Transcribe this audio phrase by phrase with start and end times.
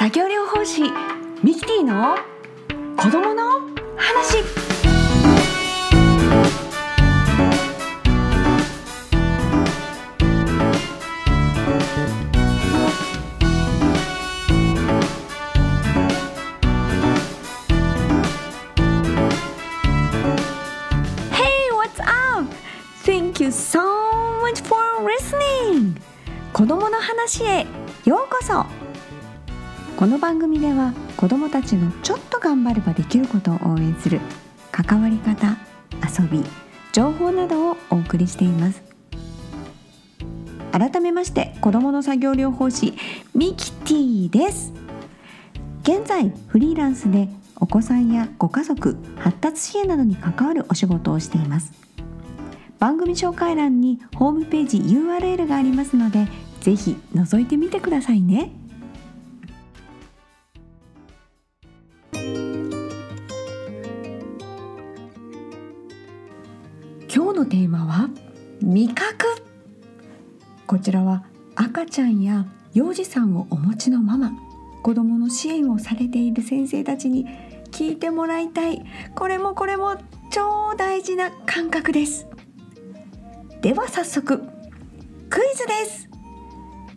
[0.00, 0.80] 作業療法士
[1.42, 2.16] ミキティの
[2.96, 3.60] 子供の
[3.98, 4.38] 話。
[26.52, 27.66] 子供の話へ
[28.04, 28.79] ようこそ。
[30.00, 34.18] この番組では子供たちのちょっと頑張ればできることを応援する
[34.72, 35.58] 関わり方
[36.18, 36.42] 遊び
[36.90, 38.82] 情報などをお送りしています。
[40.72, 42.94] 改めまして子供の作業療法士
[43.34, 44.72] ミキティです。
[45.82, 51.74] 現在フリーランスでお子さんやご家族発達支援などに関わるお仕事をしています。
[52.78, 56.26] 番組紹介欄にホームページ URL がありますので
[56.62, 58.52] ぜひ覗いてみてくださいね。
[67.12, 68.08] 今日のテーマは
[68.62, 69.26] 味覚。
[70.68, 71.24] こちらは
[71.56, 74.30] 赤ちゃんや幼児さんをお持ちのママ
[74.84, 77.26] 子どもの支援をされている先生たちに
[77.72, 78.84] 聞いてもらいたい。
[79.16, 79.96] これもこれも
[80.30, 82.28] 超大事な感覚です。
[83.60, 84.44] では早速
[85.28, 86.08] クイズです。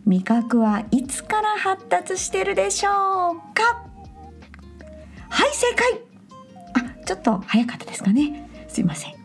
[0.06, 3.84] 味覚はいつから発達してるでしょうか？
[5.28, 6.00] はい正解。
[6.74, 8.48] あちょっと早かったですかね。
[8.68, 9.23] すいません。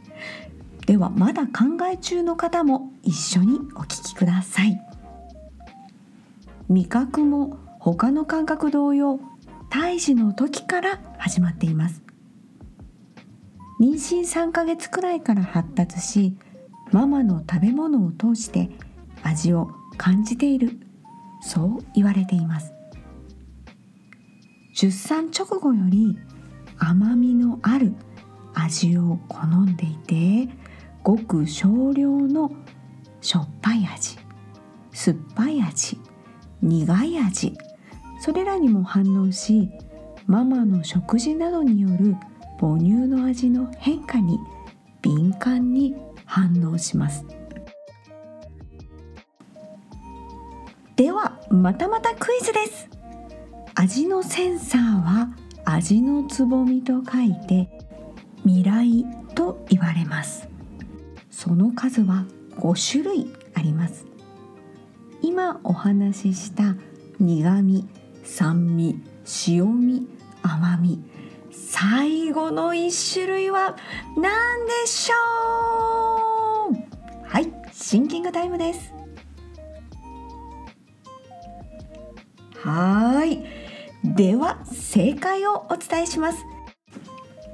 [0.90, 4.82] ではまだ考え中の方も一緒にお聞きください。
[6.68, 9.20] 味覚も他の感覚同様
[9.70, 12.02] 胎児の時から始まっています。
[13.80, 16.36] 妊娠3ヶ月くらいから発達し
[16.92, 18.72] ママの食べ物を通して
[19.22, 20.80] 味を感じている。
[21.44, 22.74] そう言われています。
[24.74, 26.18] 出産直後より
[26.80, 27.94] 甘みのある
[28.56, 30.50] 味を好んでいて
[31.10, 32.52] ごく少量の
[33.20, 34.20] しょっぱい味
[34.92, 35.98] 酸っぱい味
[36.62, 37.58] 苦い味
[38.22, 39.72] それらにも反応し
[40.28, 42.16] ママの食事などによる
[42.60, 44.38] 母乳の味の変化に
[45.02, 47.26] 敏感に反応します。
[50.96, 52.88] ではまたまたクイズです。
[53.74, 55.30] 味のセンサーは
[55.66, 57.68] 味のつぼみと書いて
[58.44, 60.50] 未来と言われます。
[61.40, 62.26] その数は
[62.58, 64.06] 5種類あります。
[65.22, 66.76] 今お話しした
[67.18, 67.88] 苦味
[68.26, 69.02] 酸味
[69.48, 70.06] 塩味
[70.42, 71.02] 甘み
[71.50, 73.78] 最後の1種類は
[74.18, 76.74] 何でしょう？
[77.24, 78.94] はいシンキングタイムです。
[82.58, 83.46] はい。
[84.04, 86.44] では正解をお伝えします。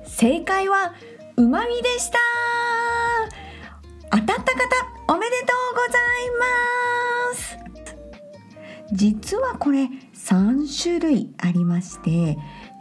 [0.08, 0.96] 正解は
[1.38, 2.18] うまみでした。
[4.16, 4.44] 当たった方
[5.10, 7.58] おめでとうございます。
[8.94, 12.38] 実はこれ3種類ありまして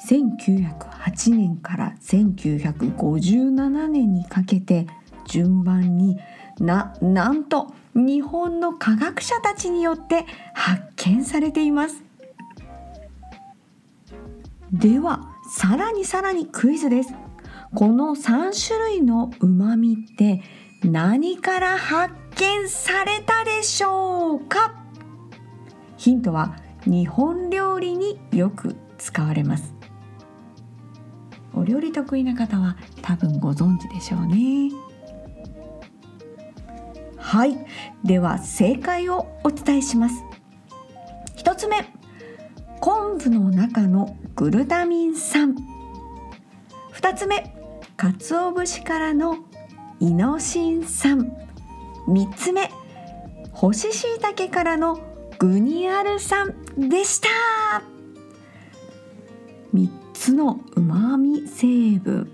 [0.09, 4.87] 1908年から1957年にかけて
[5.27, 6.21] 順番に
[6.61, 12.05] ななんと日本の科学者たちによって発見されています。
[14.72, 17.12] ではさらにさらにクイズです。
[17.75, 20.43] この3種類のうまみって
[20.84, 24.75] 何から発見されたでしょうか？
[25.97, 29.75] ヒントは日本料理によく使われます。
[31.55, 34.71] お料理得意な方は多分ご存知でしょうね。
[37.16, 37.56] はい。
[38.05, 40.22] では正解をお伝えします。
[41.37, 41.77] 1つ目。
[42.81, 45.56] 昆布の中のグルタミン酸。
[46.93, 47.56] 2つ目。
[47.97, 49.39] 鰹節からの
[50.00, 51.32] イノシン酸
[52.09, 52.71] 3つ目。
[53.53, 55.00] 干し椎茸からの
[55.38, 57.28] グニアル酸でした。
[59.72, 62.30] 3つのうまみ成分。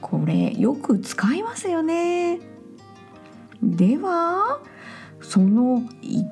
[0.00, 2.40] これよく使いますよね。
[3.62, 4.60] では
[5.20, 6.24] その5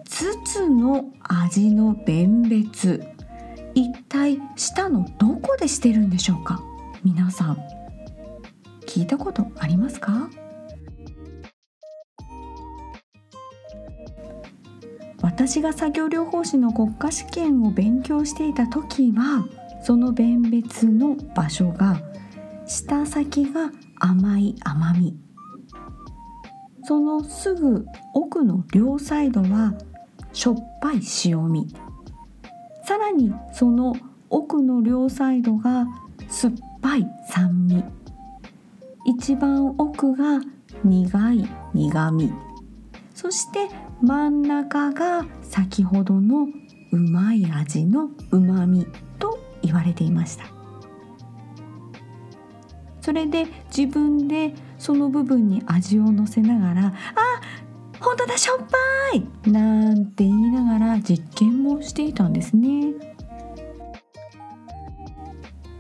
[0.45, 3.05] つの味の弁別。
[3.75, 6.63] 一体舌のどこでしてるんでしょうか？
[7.05, 7.59] 皆さん。
[8.87, 10.31] 聞いたことありますか？
[15.37, 19.47] 私が作業療法士の国家試験を勉強していた時は
[19.83, 22.01] その弁別の場所が
[22.65, 25.15] 舌先が甘い甘み。
[26.85, 27.85] そのすぐ
[28.15, 29.75] 奥の両サイドは
[30.33, 31.67] しょっぱい塩味
[32.87, 33.95] さらにその
[34.31, 35.87] 奥の両サイドが
[36.29, 37.85] 酸っぱい酸味。
[39.05, 40.41] 一番奥が
[40.83, 42.46] 苦い苦味
[43.17, 43.71] そして
[44.03, 46.49] 真ん中が先ほどの
[46.93, 48.87] うまい味のうまみ
[49.19, 50.45] と言われていました
[53.01, 56.87] それで自分でその部分に味をのせながら
[57.17, 57.41] 「あ
[58.01, 62.93] 本当だしょっぱい!」なんて言いながら実験もしていたんですね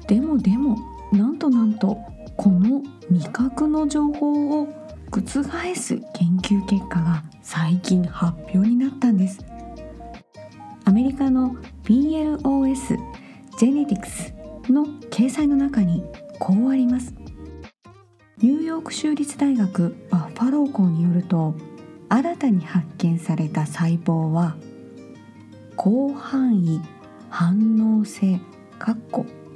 [0.06, 0.79] でもでも
[1.12, 1.99] なんとなんと
[2.38, 4.86] この味覚の情報を
[5.21, 9.45] 覆す研究結果が最近発表になったんです。
[10.85, 12.97] アメリカの PLOS
[13.59, 14.35] ジェネティクス
[14.71, 16.05] の掲載の中に
[16.39, 17.15] こうあります。
[18.39, 21.55] ニューヨーク州立大学バッファロー校によると
[22.09, 24.57] 新たに発見された細胞は
[25.83, 26.81] 広範囲
[27.31, 28.39] 反応性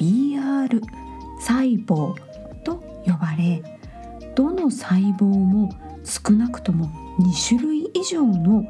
[0.01, 0.81] BR
[1.39, 2.15] 細胞
[2.65, 3.80] と呼ばれ
[4.41, 5.69] どの細胞も
[6.03, 6.87] 少なくとも
[7.19, 8.65] 2種類以上の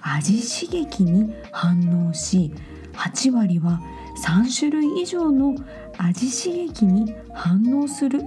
[0.00, 2.52] 味刺激に反応し
[2.92, 3.80] 8割は
[4.24, 5.56] 3種類以上の
[5.98, 8.20] 味刺激に反応する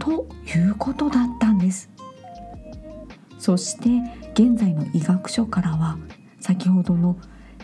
[0.00, 1.88] ということだったんです。
[3.38, 3.88] そして
[4.32, 5.96] 現在の医学書からは
[6.40, 7.16] 先ほどの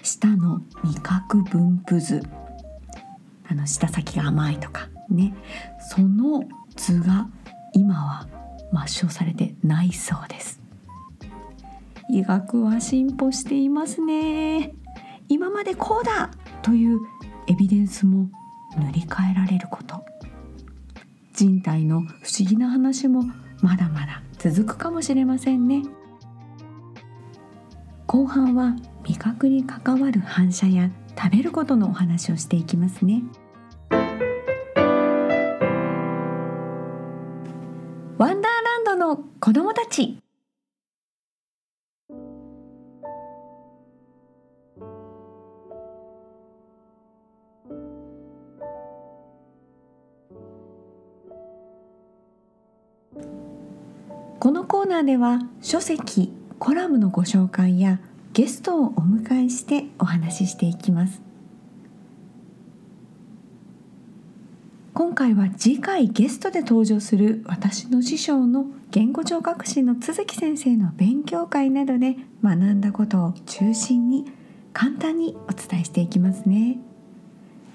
[0.05, 2.23] 舌の味覚分布図
[3.49, 5.35] あの舌先が甘いとかね
[5.81, 6.45] その
[6.77, 7.27] 図が
[7.73, 8.38] 今は
[8.73, 10.61] 抹消されてないそうです。
[12.11, 14.73] 医学は進歩していますね。
[15.29, 16.31] 今までこうだ
[16.62, 16.99] という
[17.47, 18.31] エビデンスも
[18.76, 20.05] 塗り替えられること。
[21.35, 22.05] 人体の不
[22.38, 23.23] 思議な話も
[23.61, 25.82] まだまだ続くかもしれませんね。
[28.06, 28.75] 後半は
[29.05, 33.23] 味覚に関わる反射や食べることのお話をしていきますね。
[38.17, 38.48] ワンダ
[39.16, 40.19] 子供たち。
[54.40, 57.99] このコーナーでは書籍コラムのご紹介や
[58.32, 61.28] ゲストをお迎えしてお話ししていきます。
[64.99, 74.25] 今回は次回ゲストで登場する私の師匠の言語聴覚士の都築先生の勉強会などで学んだことを中心に
[74.73, 76.79] 簡単にお伝えしていきますね。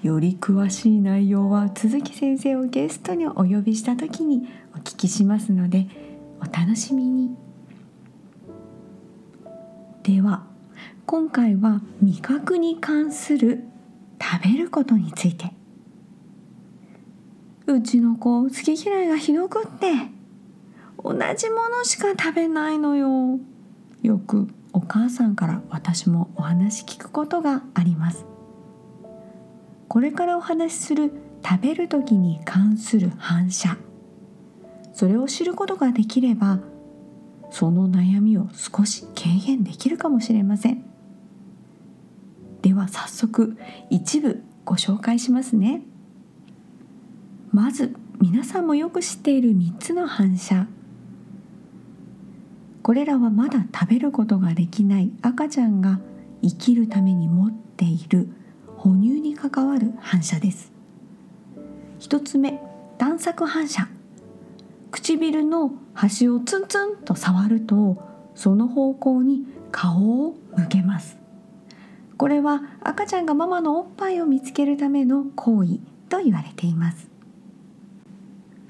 [0.02, 5.86] より詳しい内容は都築先生をゲストにお呼びした時にお聞きしますので
[6.42, 7.34] お楽しみに。
[10.02, 10.44] では
[11.06, 13.64] 今回は味覚に関する
[14.20, 15.63] 食べることについて。
[17.66, 19.86] うちの子好き嫌いがひどくって
[21.02, 23.38] 同じものしか食べないのよ。
[24.02, 28.26] よくお母さんから私もお話聞くことがあります。
[29.88, 31.12] これからお話しする
[31.42, 33.76] 食べる時に関する反射。
[34.92, 36.60] それを知ることができれば
[37.50, 40.84] その悩みを少し軽減できるかもしれません。
[42.62, 43.56] では早速
[43.90, 45.82] 一部ご紹介しますね。
[47.54, 50.66] まず皆さんもよく知っている3つの反射。
[52.82, 55.12] これらはまだ食べることができない。
[55.22, 56.00] 赤ちゃんが
[56.42, 58.28] 生きるために持っている。
[58.76, 60.72] 哺乳に関わる反射です。
[62.00, 62.60] 1つ目。
[62.98, 63.86] 探索反射。
[64.90, 68.02] 唇の端をツンツンと触ると
[68.34, 71.16] その方向に顔を向けます。
[72.16, 77.13] これは赤ちゃんがママのおっぱいを見つけるための行為と言われています。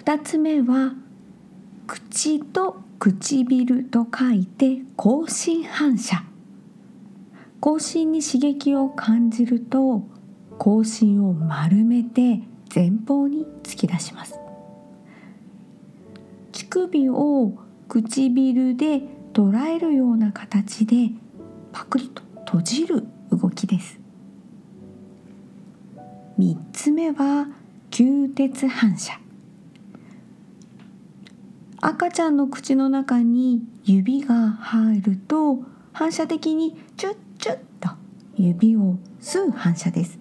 [0.04, 0.92] 2つ目は
[1.86, 6.22] 口と唇と書いて口唇反射。
[7.58, 10.02] 口唇に刺激を感じると
[10.58, 12.42] 口唇を丸めて
[12.74, 14.38] 前方に突き出します。
[16.52, 17.54] 乳首を
[17.88, 19.00] 唇で
[19.32, 21.12] 捉えるような形で
[21.72, 23.98] パクリと閉じる動きです。
[26.38, 27.48] 3つ目は
[27.90, 29.23] 吸鉄反射。
[31.86, 35.58] 赤ちゃんの口の中に指が入ると
[35.92, 37.90] 反射的にチュッチュッと
[38.38, 40.18] 指を吸う反射です。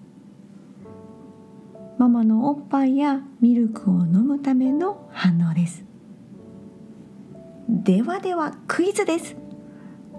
[1.96, 5.86] ママのおっぱいやミルクを飲むための反応です。
[7.66, 9.34] ではではクイズです。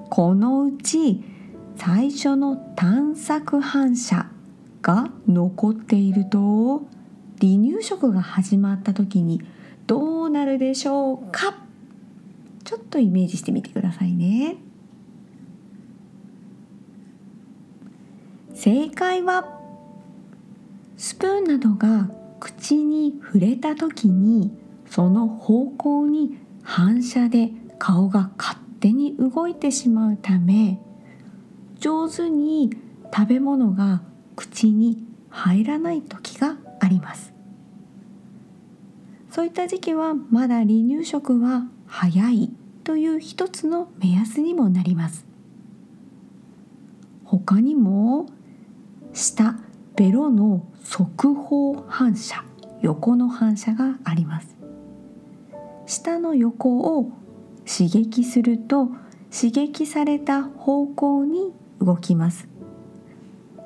[0.09, 1.23] このうち
[1.75, 4.31] 最初の探索反射
[4.81, 6.87] が残っていると
[7.39, 9.43] 離乳食が始まった時に
[9.87, 11.57] どうなるでしょうか？
[12.63, 14.57] ちょっとイメージしてみてくださいね。
[18.53, 19.59] 正解は
[20.97, 24.51] スプーンなどが口に触れた時に
[24.89, 30.79] その方向に反射で顔が勝手に動いてしまうため
[31.79, 32.71] 上手に
[33.13, 34.01] 食べ物が
[34.35, 37.34] 口に入らない時があります。
[39.35, 42.53] そういった時期はまだ離乳食は早い
[42.85, 45.25] という一つの目安にもなります。
[47.25, 48.27] 他にも
[49.11, 49.57] 下
[49.97, 52.45] ベロの側方反射
[52.79, 54.55] 横の反射があります。
[55.85, 57.11] 下の横を
[57.67, 58.87] 刺激すると
[59.29, 61.51] 刺激された方向に
[61.81, 62.47] 動きます。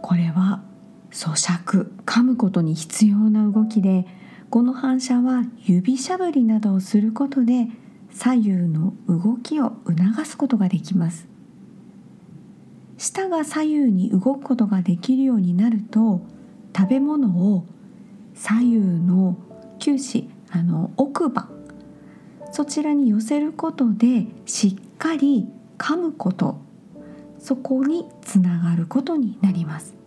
[0.02, 0.64] これは
[1.12, 4.08] 咀嚼噛むことに必要な動きで
[4.50, 7.68] この反射は指しゃぶりなどをすることで
[8.12, 11.28] 左右の動きを促すことができます。
[12.98, 16.22] 舌が左右に動くことができるようになると
[16.76, 17.66] 食べ物を
[18.34, 19.38] 左右の
[19.78, 21.48] 臼歯あの奥歯
[22.52, 26.60] そちらに寄せることでしっかり噛むこと
[27.38, 29.99] そこにつながることになります。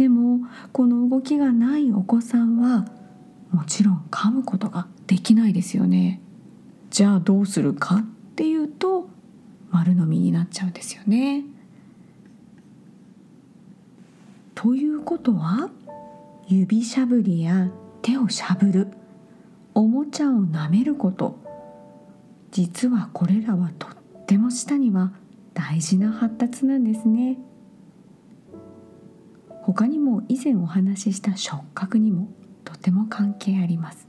[0.00, 0.40] でも
[0.72, 2.86] この動きがないお子さんは
[3.50, 6.22] もちろん噛むことができないですよね。
[6.88, 8.04] じゃあどうするかっ
[8.34, 9.10] ていうと
[9.70, 11.44] 丸飲みになっちゃうんですよね。
[14.54, 15.68] ということは
[16.48, 17.68] 指しゃぶりや
[18.00, 18.88] 手をしゃぶる
[19.74, 21.36] おもちゃを舐めること
[22.52, 23.90] 実はこれらはとっ
[24.24, 25.12] ても舌には
[25.52, 27.36] 大事な発達なんですね。
[29.72, 32.26] 他にも以前お話しした触覚にも
[32.64, 34.08] とても関係あります。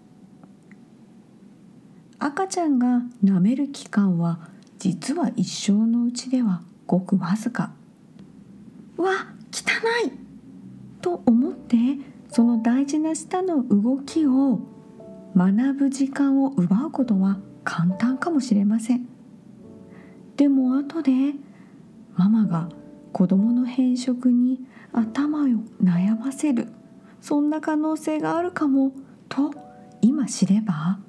[2.17, 4.39] 赤ちゃんが舐める期間は
[4.79, 7.73] 実は一生のうちではごくわずか。
[8.97, 9.11] わ
[9.51, 10.11] 汚い！
[10.99, 11.77] と思って
[12.29, 14.61] その大事な舌の動きを
[15.35, 19.07] 学ぶ時間を奪うことは簡単かもしれません。
[20.37, 21.11] でも後で
[22.15, 22.67] ママが
[23.11, 24.59] 子供の変色に
[24.93, 25.47] 頭を
[25.83, 26.67] 悩ませる。
[27.21, 28.93] そんな可能性があるかも。
[29.29, 29.53] と
[30.01, 30.99] 今知れば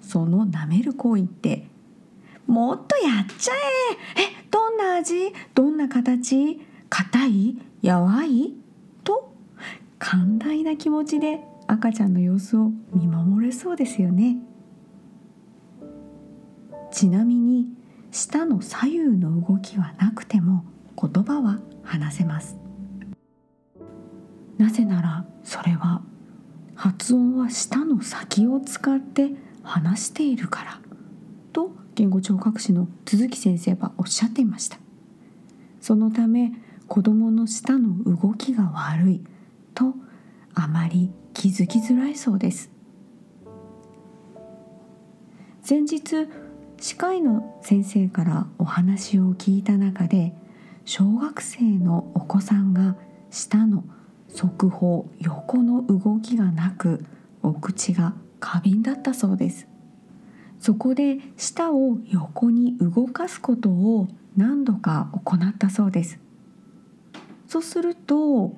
[0.00, 1.66] その舐める行為って
[2.46, 3.52] もっとやっちゃ
[4.16, 4.22] え。
[4.22, 5.32] えどんな味？
[5.54, 6.60] どんな形？
[6.88, 7.58] 硬い？
[7.82, 8.54] やわい？
[9.04, 9.32] と
[9.98, 14.38] 寛大な気持ちで赤ちゃんの様子を見守れそうですよね。
[16.90, 17.66] ちなみに
[18.10, 20.64] 舌の左右の動きはなくても
[21.00, 22.56] 言葉は話せます。
[24.58, 26.02] なぜならそれは
[26.74, 29.30] 発音は舌の先を使って
[29.62, 30.80] 話しているから
[31.52, 34.78] と言語聴覚士の鈴木先生はおっしゃっていました。
[35.80, 36.52] そのため
[36.88, 39.24] 子どもの舌の動きが悪い
[39.74, 39.94] と
[40.54, 42.70] あまり気づきづらいそうです。
[45.62, 46.28] 先日
[46.78, 50.34] 歯科医の先生からお話を聞いた中で
[50.92, 52.96] 小学生のお子さんが
[53.30, 53.84] 舌の
[54.28, 57.04] 側方横の動きがなく
[57.44, 59.68] お口が過敏だったそうです。
[60.58, 66.18] そこで舌を横に動かすことを何度か行ったそうです。
[67.46, 68.56] そうすると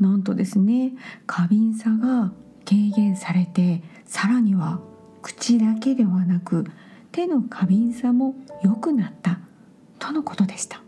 [0.00, 0.94] なんとですね
[1.26, 2.32] 過敏さが
[2.64, 4.80] 軽減されてさらには
[5.20, 6.64] 口だけではなく
[7.12, 9.40] 手の過敏さも良くなった
[9.98, 10.80] とのことでした。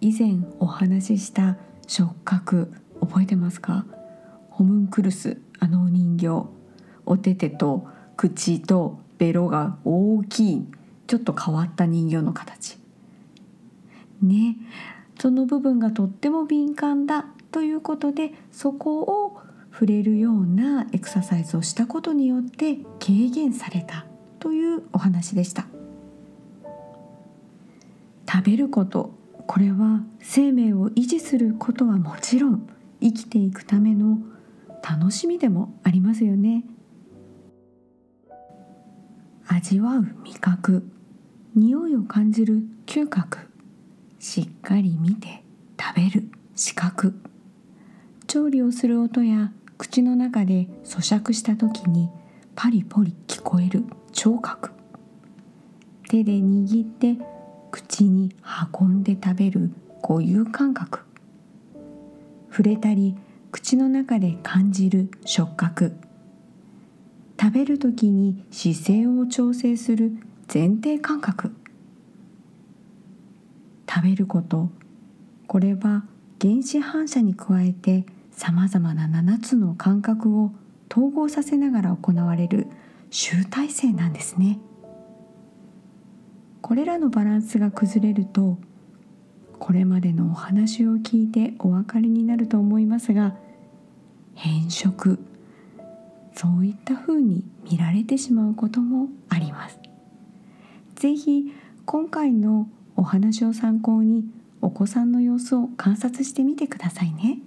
[0.00, 3.84] 以前お話しした触覚覚えてますか？
[4.50, 6.48] ホムンクルスあのお人形。
[7.06, 7.86] お手手と
[8.16, 10.66] 口とベロが大きい。
[11.06, 12.78] ちょっと変わった人形の形。
[14.22, 14.56] ね。
[15.18, 19.40] その部分がとっても敏感だということでそこを
[19.72, 24.06] 触れるようなエクササイズをしたことによって軽減された
[24.38, 25.66] というお話でした。
[28.30, 29.17] 食べること。
[29.48, 32.68] これは生命を維持することはもちろん
[33.00, 34.18] 生きていくための
[34.86, 36.64] 楽しみでもありますよね。
[39.46, 40.86] 味わう味覚
[41.54, 43.38] 匂いを感じる嗅覚
[44.18, 45.42] しっかり見て
[45.80, 47.18] 食べる視覚。
[48.26, 52.10] 調理をする音や口の中で咀嚼した時に
[52.54, 54.72] パリポリ聞こえる聴覚。
[56.10, 57.37] 手で握って
[57.70, 58.34] 口に
[58.80, 59.70] 運んで食べる
[60.02, 61.00] 固有感覚
[62.50, 63.16] 触れたり
[63.50, 65.96] 口の中で感じる触覚。
[67.40, 70.12] 食べる時に姿勢を調整する
[70.52, 71.54] 前提感覚。
[73.88, 74.70] 食べること。
[75.46, 76.04] これは
[76.40, 80.52] 原始反射に加えてさまざまな7つの感覚を
[80.90, 82.66] 統合させながら行われる
[83.10, 84.58] 集大成なんですね。
[86.68, 88.58] これらのバランスが崩れると
[89.58, 93.34] これまでのお話を聞いてお分かりになると思いますが
[94.34, 95.18] 変色
[96.34, 99.78] そういった風に見られてしまうこともあります
[100.96, 101.54] 是非
[101.86, 104.26] 今回のお話を参考に
[104.60, 107.38] お子さんの様子を観察してみてくださいね。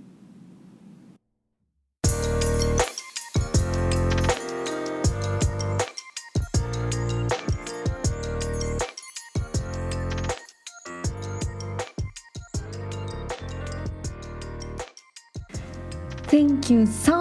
[16.31, 17.11] Thank you so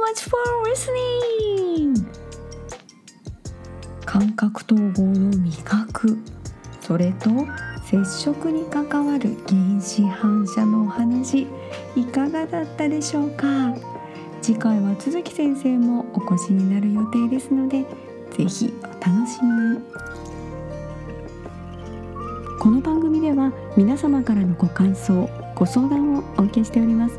[0.00, 2.06] much for listening!
[4.06, 6.16] 感覚統合の味覚
[6.80, 7.30] それと
[7.84, 11.48] 接触に関わる原子反射のお話。
[11.96, 13.74] いかがだったでしょうか？
[14.40, 17.80] 次回は鈴木先生もお越しになる予定ですので
[18.30, 19.80] ぜひお楽しみに。
[22.60, 27.18] この番組では皆様からのご感想ご相談をお受けしております。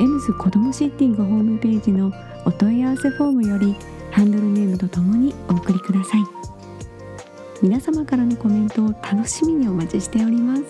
[0.00, 2.12] エムズ子どもシッティングホームページの
[2.44, 3.76] お問い合わせフォームより
[4.10, 6.40] ハンドルネームとともにお送りください。
[7.62, 10.62] 皆様からのコメントを楽しみにお待ちしております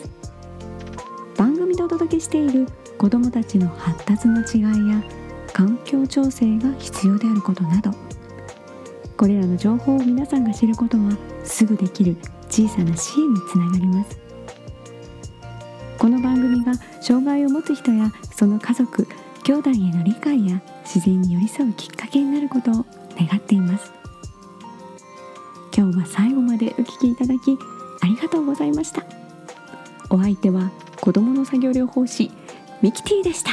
[1.36, 2.66] 番組でお届けしている
[2.98, 5.02] 子どもたちの発達の違いや
[5.52, 7.92] 環境調整が必要であることなど
[9.16, 12.16] これらの情報を皆さんが知ることはすぐできる
[12.48, 14.18] 小さな支援につながります
[16.00, 19.06] この番組が障害を持つ人やその家族
[19.44, 22.86] 兄弟への理解や自然に寄り添うきっかけになることを
[23.18, 23.92] 願っています
[25.76, 27.58] 今日は最後までお聴きいただき
[28.00, 29.04] ありがとうございました
[30.08, 30.70] お相手は
[31.02, 32.30] 子供の作業療法士
[32.80, 33.50] ミキティでした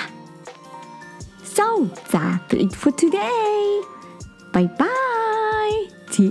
[1.43, 3.17] So that's it for today!
[4.53, 4.87] Bye bye!
[6.11, 6.23] See